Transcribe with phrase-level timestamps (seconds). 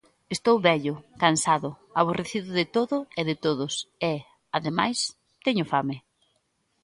[0.35, 1.69] Estou vello, cansado,
[1.99, 3.73] aborrecido de todo e de todos
[4.11, 4.15] e,
[4.57, 4.99] ademais,
[5.45, 5.97] teño fame